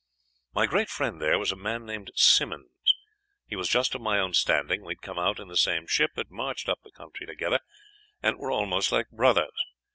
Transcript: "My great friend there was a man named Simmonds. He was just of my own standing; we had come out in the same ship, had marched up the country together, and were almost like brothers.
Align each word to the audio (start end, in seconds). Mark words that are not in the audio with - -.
"My 0.55 0.65
great 0.65 0.89
friend 0.89 1.21
there 1.21 1.37
was 1.37 1.51
a 1.51 1.55
man 1.55 1.85
named 1.85 2.09
Simmonds. 2.15 2.95
He 3.45 3.55
was 3.55 3.69
just 3.69 3.93
of 3.93 4.01
my 4.01 4.17
own 4.17 4.33
standing; 4.33 4.83
we 4.83 4.93
had 4.93 5.01
come 5.03 5.19
out 5.19 5.39
in 5.39 5.47
the 5.47 5.55
same 5.55 5.85
ship, 5.85 6.09
had 6.15 6.31
marched 6.31 6.67
up 6.67 6.79
the 6.83 6.89
country 6.89 7.27
together, 7.27 7.59
and 8.19 8.39
were 8.39 8.49
almost 8.49 8.91
like 8.91 9.09
brothers. 9.11 9.53